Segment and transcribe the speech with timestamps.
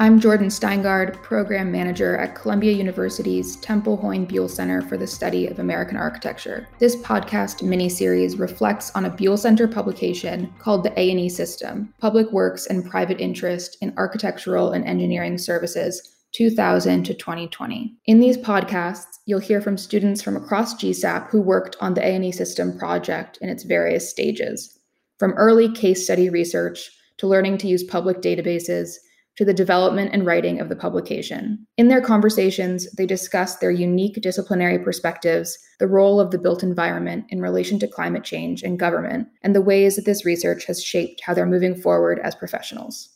[0.00, 5.48] I'm Jordan Steingard, Program Manager at Columbia University's Temple Hoyne Buell Center for the Study
[5.48, 6.68] of American Architecture.
[6.78, 12.66] This podcast mini-series reflects on a Buell Center publication called The A&E System, Public Works
[12.66, 17.96] and Private Interest in Architectural and Engineering Services 2000 to 2020.
[18.06, 22.30] In these podcasts, you'll hear from students from across GSAPP who worked on the A&E
[22.30, 24.78] System project in its various stages,
[25.18, 28.98] from early case study research to learning to use public databases
[29.38, 31.64] to the development and writing of the publication.
[31.76, 37.26] In their conversations, they discuss their unique disciplinary perspectives, the role of the built environment
[37.28, 41.22] in relation to climate change and government, and the ways that this research has shaped
[41.24, 43.10] how they're moving forward as professionals.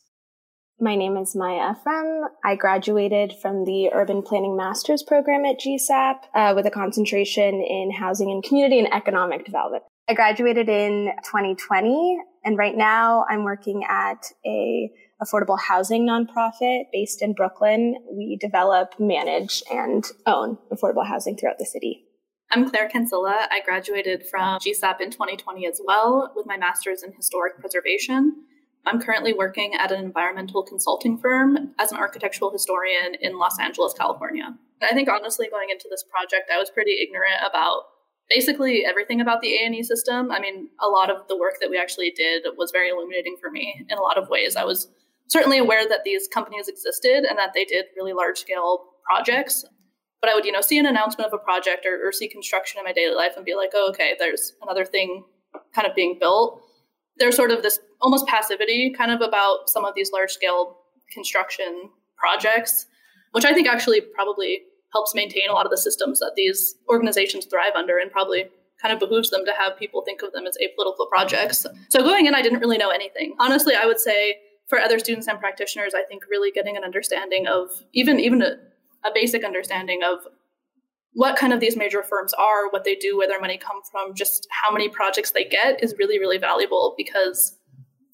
[0.79, 2.29] My name is Maya Ephraim.
[2.45, 7.91] I graduated from the Urban Planning Master's Program at GSAPP uh, with a concentration in
[7.91, 9.83] housing and community and economic development.
[10.09, 14.91] I graduated in 2020, and right now I'm working at a
[15.23, 17.97] affordable housing nonprofit based in Brooklyn.
[18.11, 22.05] We develop, manage, and own affordable housing throughout the city.
[22.51, 23.47] I'm Claire Cancilla.
[23.51, 28.45] I graduated from GSAPP in 2020 as well with my master's in historic preservation.
[28.85, 33.95] I'm currently working at an environmental consulting firm as an architectural historian in Los Angeles,
[33.95, 34.55] California.
[34.83, 37.85] I think honestly, going into this project, I was pretty ignorant about
[38.29, 40.33] basically everything about the A&E system.
[40.33, 43.51] I mean, a lot of the work that we actually did was very illuminating for
[43.51, 44.57] me in a lot of ways.
[44.57, 44.89] I was
[45.33, 49.65] certainly aware that these companies existed and that they did really large scale projects.
[50.21, 52.79] But I would, you know, see an announcement of a project or, or see construction
[52.79, 55.25] in my daily life and be like, oh, okay, there's another thing
[55.75, 56.61] kind of being built.
[57.17, 60.77] There's sort of this almost passivity kind of about some of these large scale
[61.13, 62.87] construction projects,
[63.33, 64.61] which I think actually probably
[64.93, 68.45] helps maintain a lot of the systems that these organizations thrive under and probably
[68.81, 71.67] kind of behooves them to have people think of them as apolitical projects.
[71.89, 73.35] So going in, I didn't really know anything.
[73.39, 74.37] Honestly, I would say
[74.73, 78.53] for other students and practitioners, I think really getting an understanding of even even a,
[79.05, 80.21] a basic understanding of
[81.13, 84.15] what kind of these major firms are, what they do, where their money comes from,
[84.15, 87.59] just how many projects they get is really, really valuable because,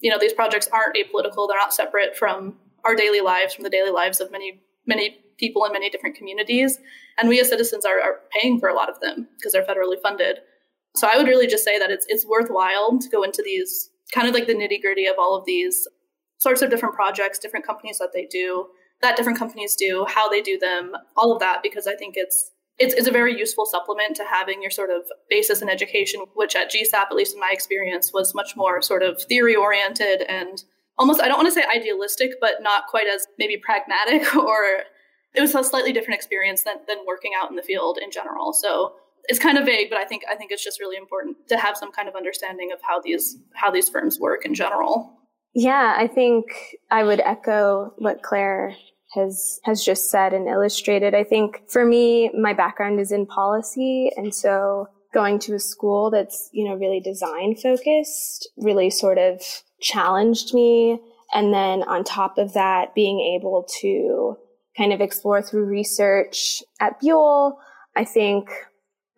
[0.01, 1.47] you know, these projects aren't apolitical.
[1.47, 5.65] They're not separate from our daily lives, from the daily lives of many, many people
[5.65, 6.81] in many different communities.
[7.19, 10.03] And we as citizens are, are paying for a lot of them because they're federally
[10.03, 10.39] funded.
[10.97, 14.27] So I would really just say that it's it's worthwhile to go into these kind
[14.27, 15.87] of like the nitty gritty of all of these
[16.39, 18.69] sorts of different projects, different companies that they do,
[19.03, 22.53] that different companies do, how they do them, all of that, because I think it's
[22.79, 26.55] it's, it's a very useful supplement to having your sort of basis in education, which
[26.55, 30.63] at GSAPP, at least in my experience, was much more sort of theory oriented and
[30.97, 34.85] almost, I don't want to say idealistic, but not quite as maybe pragmatic or
[35.35, 38.53] it was a slightly different experience than, than working out in the field in general.
[38.53, 38.95] So
[39.25, 41.77] it's kind of vague, but I think I think it's just really important to have
[41.77, 45.18] some kind of understanding of how these how these firms work in general.
[45.55, 46.47] Yeah, I think
[46.91, 48.75] I would echo what Claire
[49.15, 51.15] has has just said and illustrated.
[51.15, 56.11] I think for me, my background is in policy, and so going to a school
[56.11, 59.41] that's you know really design focused really sort of
[59.81, 61.01] challenged me.
[61.33, 64.37] And then on top of that, being able to
[64.77, 67.59] kind of explore through research at Buell,
[67.97, 68.49] I think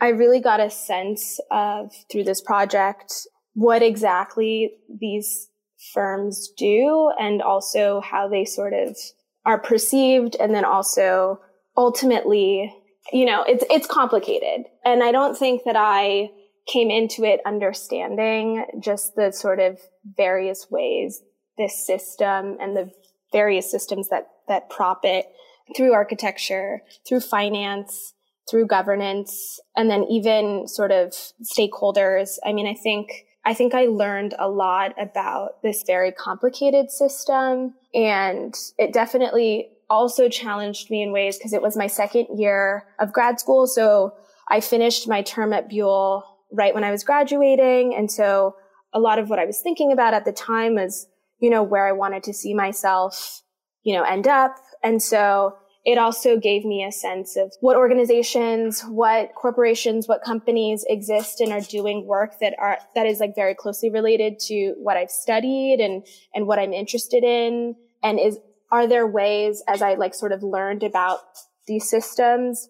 [0.00, 3.12] I really got a sense of through this project
[3.54, 5.49] what exactly these
[5.94, 8.96] firms do and also how they sort of
[9.46, 11.40] are perceived and then also
[11.76, 12.74] ultimately
[13.12, 14.66] you know it's it's complicated.
[14.84, 16.30] And i don't think that i
[16.70, 19.78] came into it understanding just the sort of
[20.16, 21.22] various ways
[21.56, 22.90] this system and the
[23.32, 25.26] various systems that that prop it
[25.76, 28.14] through architecture through finance
[28.50, 31.12] through governance and then even sort of
[31.42, 32.36] stakeholders.
[32.44, 37.74] I mean i think I think I learned a lot about this very complicated system
[37.94, 43.12] and it definitely also challenged me in ways because it was my second year of
[43.12, 43.66] grad school.
[43.66, 44.14] So
[44.48, 47.94] I finished my term at Buell right when I was graduating.
[47.94, 48.54] And so
[48.92, 51.06] a lot of what I was thinking about at the time was,
[51.40, 53.42] you know, where I wanted to see myself,
[53.82, 54.56] you know, end up.
[54.82, 60.84] And so it also gave me a sense of what organizations, what corporations, what companies
[60.88, 64.98] exist and are doing work that are, that is like very closely related to what
[64.98, 67.76] I've studied and, and what I'm interested in.
[68.02, 68.38] And is,
[68.70, 71.20] are there ways as I like sort of learned about
[71.66, 72.68] these systems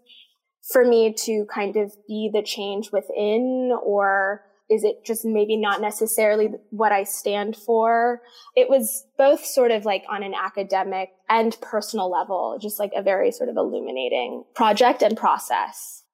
[0.73, 5.81] for me to kind of be the change within or is it just maybe not
[5.81, 8.23] necessarily what I stand for?
[8.57, 13.03] It was both sort of like on an academic and personal level, just like a
[13.03, 16.05] very sort of illuminating project and process.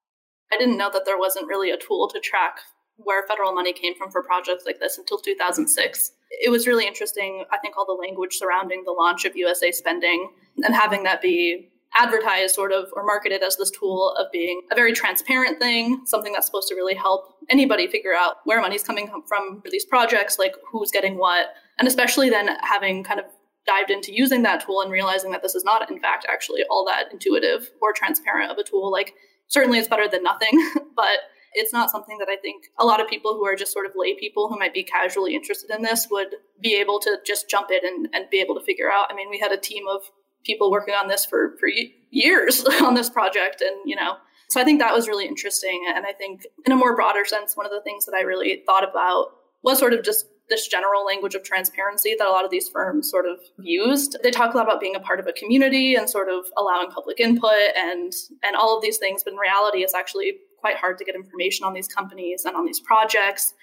[0.51, 2.59] I didn't know that there wasn't really a tool to track
[2.95, 6.11] where federal money came from for projects like this until 2006.
[6.43, 10.31] It was really interesting, I think, all the language surrounding the launch of USA spending
[10.63, 14.75] and having that be advertised sort of or marketed as this tool of being a
[14.75, 19.09] very transparent thing, something that's supposed to really help anybody figure out where money's coming
[19.27, 21.47] from for these projects, like who's getting what.
[21.79, 23.25] And especially then having kind of
[23.65, 26.85] dived into using that tool and realizing that this is not, in fact, actually all
[26.85, 28.91] that intuitive or transparent of a tool.
[28.91, 29.13] Like,
[29.47, 30.51] certainly it's better than nothing,
[30.95, 31.19] but
[31.53, 33.93] it's not something that I think a lot of people who are just sort of
[33.95, 37.69] lay people who might be casually interested in this would be able to just jump
[37.71, 39.07] in and, and be able to figure out.
[39.09, 40.03] I mean, we had a team of
[40.47, 41.69] people working on this for, for
[42.09, 43.61] years on this project.
[43.61, 44.17] And, you know,
[44.49, 45.85] so I think that was really interesting.
[45.93, 48.63] And I think in a more broader sense, one of the things that I really
[48.65, 49.27] thought about
[49.61, 53.09] was sort of just this general language of transparency that a lot of these firms
[53.09, 54.17] sort of used.
[54.23, 56.89] They talk a lot about being a part of a community and sort of allowing
[56.89, 58.13] public input and
[58.43, 61.65] and all of these things, but in reality it's actually quite hard to get information
[61.65, 63.53] on these companies and on these projects.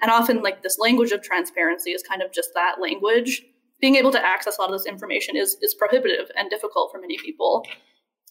[0.00, 3.42] And often like this language of transparency is kind of just that language.
[3.80, 7.00] Being able to access a lot of this information is is prohibitive and difficult for
[7.00, 7.66] many people.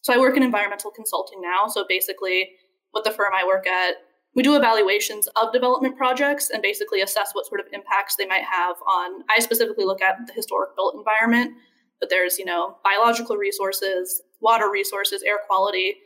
[0.02, 1.66] So I work in environmental consulting now.
[1.68, 2.50] So basically
[2.94, 3.96] with the firm I work at,
[4.34, 8.44] we do evaluations of development projects and basically assess what sort of impacts they might
[8.44, 11.54] have on i specifically look at the historic built environment
[12.00, 15.96] but there's you know biological resources water resources air quality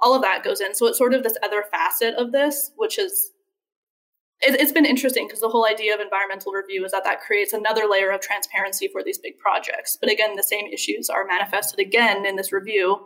[0.00, 2.98] all of that goes in so it's sort of this other facet of this which
[2.98, 3.31] is
[4.42, 7.52] it, it's been interesting because the whole idea of environmental review is that that creates
[7.52, 11.78] another layer of transparency for these big projects but again the same issues are manifested
[11.80, 13.04] again in this review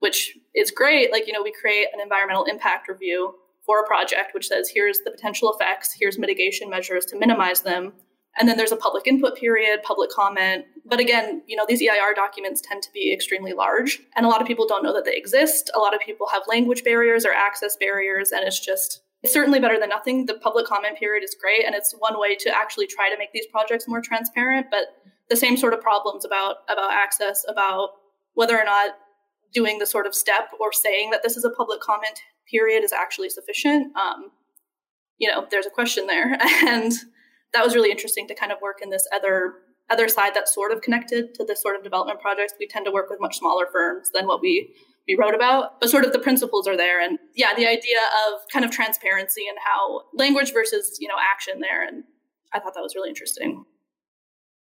[0.00, 3.34] which is great like you know we create an environmental impact review
[3.68, 7.92] for a project, which says here's the potential effects, here's mitigation measures to minimize them.
[8.38, 10.64] And then there's a public input period, public comment.
[10.86, 14.40] But again, you know, these EIR documents tend to be extremely large, and a lot
[14.40, 15.70] of people don't know that they exist.
[15.74, 19.58] A lot of people have language barriers or access barriers, and it's just it's certainly
[19.58, 20.26] better than nothing.
[20.26, 23.32] The public comment period is great, and it's one way to actually try to make
[23.32, 24.66] these projects more transparent.
[24.70, 24.84] But
[25.28, 27.90] the same sort of problems about about access, about
[28.34, 28.92] whether or not
[29.52, 32.20] doing the sort of step or saying that this is a public comment
[32.50, 33.96] period is actually sufficient.
[33.96, 34.30] Um,
[35.18, 36.92] you know, there's a question there, and
[37.52, 39.54] that was really interesting to kind of work in this other
[39.90, 42.52] other side that's sort of connected to this sort of development projects.
[42.58, 44.74] We tend to work with much smaller firms than what we
[45.08, 48.40] we wrote about, but sort of the principles are there, and yeah, the idea of
[48.52, 52.04] kind of transparency and how language versus you know action there, and
[52.52, 53.64] I thought that was really interesting.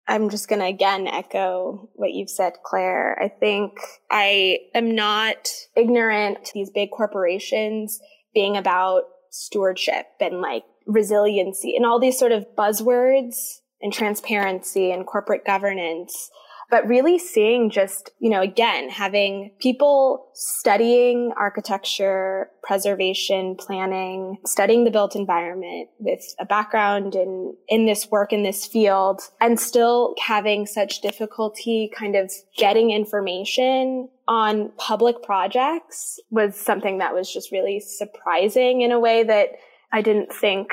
[0.07, 3.19] I'm just going to again echo what you've said, Claire.
[3.21, 3.73] I think
[4.11, 7.99] I am not ignorant to these big corporations
[8.35, 13.35] being about stewardship and like resiliency and all these sort of buzzwords
[13.81, 16.31] and transparency and corporate governance
[16.71, 24.91] but really seeing just, you know, again, having people studying architecture, preservation, planning, studying the
[24.91, 30.67] built environment with a background in, in this work in this field and still having
[30.67, 37.79] such difficulty kind of getting information on public projects was something that was just really
[37.79, 39.51] surprising in a way that
[39.93, 40.73] I didn't think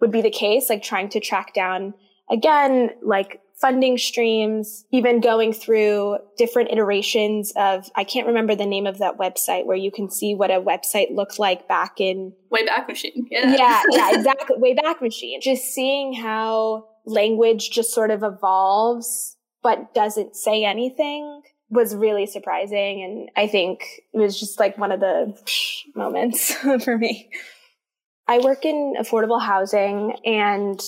[0.00, 1.94] would be the case, like trying to track down
[2.30, 8.86] again, like funding streams, even going through different iterations of, I can't remember the name
[8.86, 12.86] of that website where you can see what a website looked like back in Wayback
[12.86, 13.26] Machine.
[13.30, 13.56] Yeah.
[13.56, 14.56] Yeah, yeah, exactly.
[14.56, 15.40] Wayback Machine.
[15.40, 23.02] Just seeing how language just sort of evolves, but doesn't say anything was really surprising.
[23.02, 25.36] And I think it was just like one of the
[25.96, 26.52] moments
[26.84, 27.30] for me.
[28.28, 30.80] I work in affordable housing and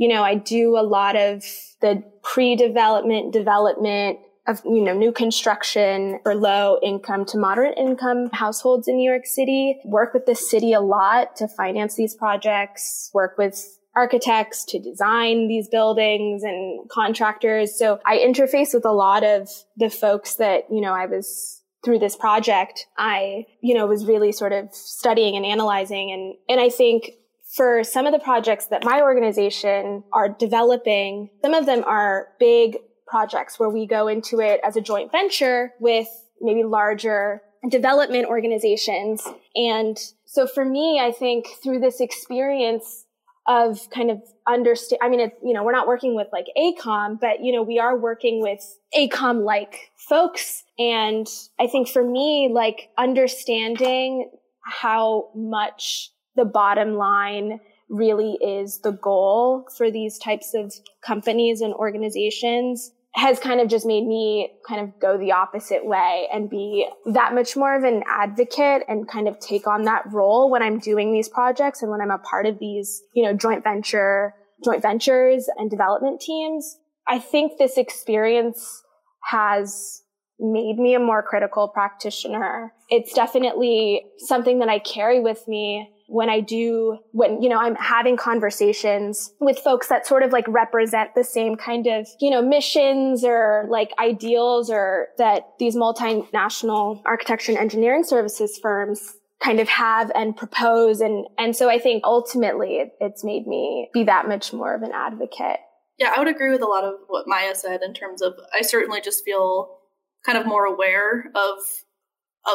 [0.00, 1.44] you know, I do a lot of
[1.82, 8.88] the pre-development, development of, you know, new construction for low income to moderate income households
[8.88, 13.36] in New York City, work with the city a lot to finance these projects, work
[13.36, 17.78] with architects to design these buildings and contractors.
[17.78, 21.98] So I interface with a lot of the folks that, you know, I was through
[21.98, 26.10] this project, I, you know, was really sort of studying and analyzing.
[26.10, 27.10] And, and I think
[27.54, 32.78] for some of the projects that my organization are developing, some of them are big
[33.06, 36.08] projects where we go into it as a joint venture with
[36.40, 39.26] maybe larger development organizations.
[39.56, 43.04] And so for me, I think through this experience
[43.48, 47.18] of kind of understand, I mean, it, you know, we're not working with like AECOM,
[47.20, 48.60] but you know, we are working with
[48.96, 50.62] AECOM like folks.
[50.78, 51.26] And
[51.58, 54.30] I think for me, like understanding
[54.62, 60.72] how much the bottom line really is the goal for these types of
[61.04, 66.28] companies and organizations has kind of just made me kind of go the opposite way
[66.32, 70.48] and be that much more of an advocate and kind of take on that role
[70.48, 73.64] when I'm doing these projects and when I'm a part of these, you know, joint
[73.64, 76.78] venture, joint ventures and development teams.
[77.08, 78.82] I think this experience
[79.24, 80.02] has
[80.38, 82.72] made me a more critical practitioner.
[82.88, 87.76] It's definitely something that I carry with me when I do, when, you know, I'm
[87.76, 92.42] having conversations with folks that sort of like represent the same kind of, you know,
[92.42, 99.68] missions or like ideals or that these multinational architecture and engineering services firms kind of
[99.68, 101.00] have and propose.
[101.00, 104.82] And, and so I think ultimately it, it's made me be that much more of
[104.82, 105.60] an advocate.
[105.96, 108.62] Yeah, I would agree with a lot of what Maya said in terms of I
[108.62, 109.78] certainly just feel
[110.26, 111.58] kind of more aware of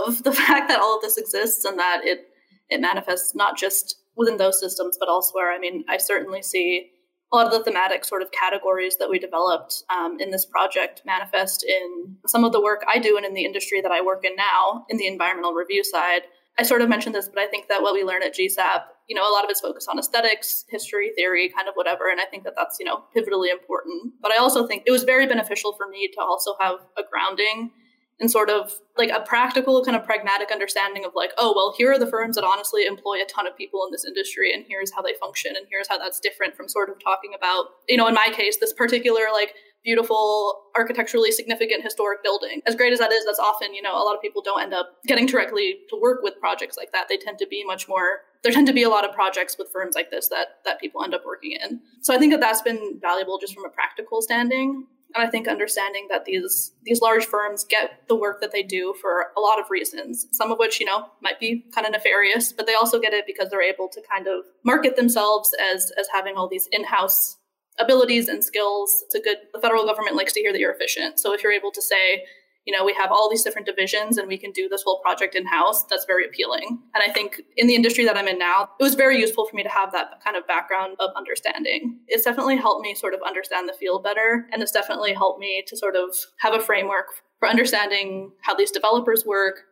[0.08, 2.28] of the fact that all of this exists and that it
[2.70, 5.52] it manifests not just within those systems, but elsewhere.
[5.52, 6.92] I mean, I certainly see
[7.34, 11.02] a lot of the thematic sort of categories that we developed um, in this project
[11.06, 14.24] manifest in some of the work I do and in the industry that I work
[14.24, 16.22] in now in the environmental review side.
[16.58, 19.16] I sort of mentioned this, but I think that what we learn at GSAPP, you
[19.16, 22.10] know, a lot of it's focused on aesthetics, history, theory, kind of whatever.
[22.10, 24.14] And I think that that's, you know, pivotally important.
[24.22, 27.72] But I also think it was very beneficial for me to also have a grounding
[28.20, 31.92] and sort of like a practical kind of pragmatic understanding of like oh well here
[31.92, 34.92] are the firms that honestly employ a ton of people in this industry and here's
[34.94, 38.08] how they function and here's how that's different from sort of talking about you know
[38.08, 39.54] in my case this particular like
[39.86, 42.60] beautiful architecturally significant historic building.
[42.66, 44.74] As great as that is that's often you know a lot of people don't end
[44.74, 47.08] up getting directly to work with projects like that.
[47.08, 49.70] They tend to be much more there tend to be a lot of projects with
[49.72, 51.80] firms like this that that people end up working in.
[52.02, 55.48] So i think that that's been valuable just from a practical standing and I think
[55.48, 59.60] understanding that these these large firms get the work that they do for a lot
[59.60, 63.00] of reasons, some of which, you know, might be kind of nefarious, but they also
[63.00, 66.68] get it because they're able to kind of market themselves as as having all these
[66.72, 67.38] in-house
[67.80, 69.04] abilities and skills.
[69.06, 71.20] It's a good the federal government likes to hear that you're efficient.
[71.20, 72.26] So if you're able to say,
[72.66, 75.36] you know, we have all these different divisions and we can do this whole project
[75.36, 75.86] in house.
[75.86, 76.80] That's very appealing.
[76.96, 79.56] And I think in the industry that I'm in now, it was very useful for
[79.56, 82.00] me to have that kind of background of understanding.
[82.08, 84.48] It's definitely helped me sort of understand the field better.
[84.52, 87.08] And it's definitely helped me to sort of have a framework
[87.40, 89.66] for understanding how these developers work,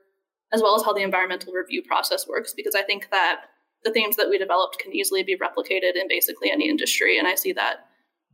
[0.54, 2.54] as well as how the environmental review process works.
[2.54, 3.46] Because I think that
[3.84, 7.18] the themes that we developed can easily be replicated in basically any industry.
[7.18, 7.88] And I see that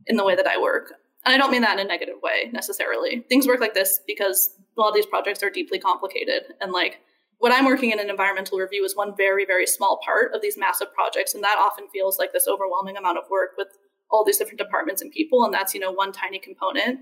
[0.06, 0.92] in the way that I work.
[1.24, 3.20] And I don't mean that in a negative way necessarily.
[3.28, 6.44] Things work like this because a lot of these projects are deeply complicated.
[6.60, 7.00] And like
[7.38, 10.56] what I'm working in an environmental review is one very, very small part of these
[10.58, 11.34] massive projects.
[11.34, 13.68] And that often feels like this overwhelming amount of work with
[14.10, 15.44] all these different departments and people.
[15.44, 17.00] And that's, you know, one tiny component.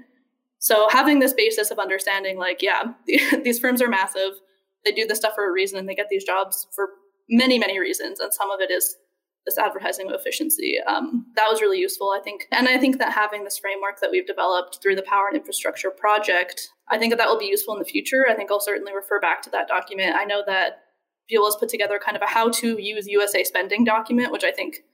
[0.58, 2.82] So having this basis of understanding, like, yeah,
[3.42, 4.32] these firms are massive.
[4.84, 6.90] They do this stuff for a reason and they get these jobs for
[7.28, 8.20] many, many reasons.
[8.20, 8.96] And some of it is
[9.48, 10.76] this advertising efficiency.
[10.86, 12.46] Um, that was really useful, I think.
[12.52, 15.90] And I think that having this framework that we've developed through the Power and Infrastructure
[15.90, 18.26] Project, I think that that will be useful in the future.
[18.28, 20.16] I think I'll certainly refer back to that document.
[20.16, 20.82] I know that
[21.28, 24.52] Buell has put together kind of a how to use USA spending document, which I
[24.52, 24.84] think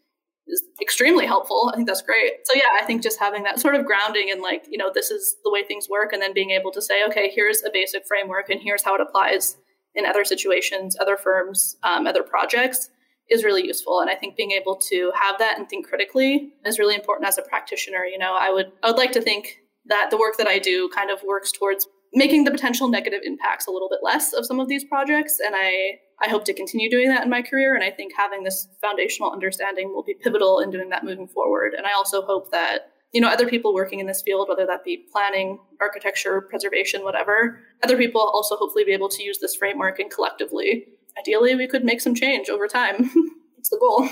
[0.47, 1.71] is extremely helpful.
[1.73, 2.33] I think that's great.
[2.45, 5.11] So yeah, I think just having that sort of grounding and like, you know, this
[5.11, 8.07] is the way things work and then being able to say, okay, here's a basic
[8.07, 9.57] framework and here's how it applies
[9.95, 12.91] in other situations, other firms, um, other projects
[13.31, 14.01] is really useful.
[14.01, 17.39] And I think being able to have that and think critically is really important as
[17.39, 18.05] a practitioner.
[18.05, 20.89] You know, I would I would like to think that the work that I do
[20.95, 24.61] kind of works towards making the potential negative impacts a little bit less of some
[24.61, 25.39] of these projects.
[25.45, 27.75] And I I hope to continue doing that in my career.
[27.75, 31.75] And I think having this foundational understanding will be pivotal in doing that moving forward.
[31.75, 34.85] And I also hope that you know other people working in this field whether that
[34.85, 40.01] be planning architecture preservation whatever other people also hopefully be able to use this framework
[40.01, 43.11] and collectively ideally we could make some change over time.
[43.59, 44.09] it's the goal.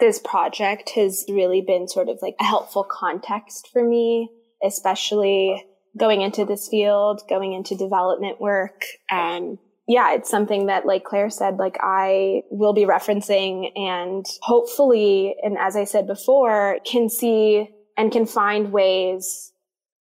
[0.00, 4.30] this project has really been sort of like a helpful context for me,
[4.64, 5.64] especially
[5.98, 8.84] going into this field, going into development work.
[9.10, 9.58] And
[9.88, 15.58] yeah, it's something that, like Claire said, like I will be referencing and hopefully, and
[15.58, 19.52] as I said before, can see and can find ways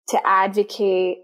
[0.10, 1.18] to advocate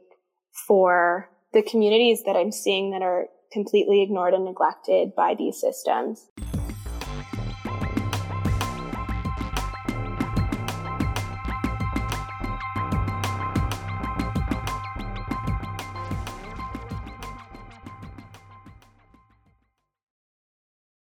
[0.68, 6.28] for the communities that I'm seeing that are completely ignored and neglected by these systems.